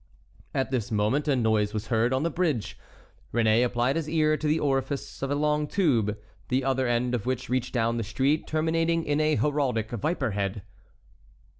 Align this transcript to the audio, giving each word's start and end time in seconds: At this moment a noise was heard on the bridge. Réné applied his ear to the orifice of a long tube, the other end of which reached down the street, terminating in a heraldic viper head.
At 0.55 0.71
this 0.71 0.89
moment 0.91 1.27
a 1.27 1.35
noise 1.35 1.75
was 1.75 1.89
heard 1.89 2.11
on 2.11 2.23
the 2.23 2.31
bridge. 2.31 2.75
Réné 3.31 3.63
applied 3.63 3.95
his 3.97 4.09
ear 4.09 4.35
to 4.35 4.47
the 4.47 4.59
orifice 4.59 5.21
of 5.21 5.29
a 5.29 5.35
long 5.35 5.67
tube, 5.67 6.17
the 6.47 6.63
other 6.63 6.87
end 6.87 7.13
of 7.13 7.27
which 7.27 7.49
reached 7.49 7.75
down 7.75 7.97
the 7.97 8.03
street, 8.03 8.47
terminating 8.47 9.03
in 9.05 9.21
a 9.21 9.35
heraldic 9.35 9.91
viper 9.91 10.31
head. 10.31 10.63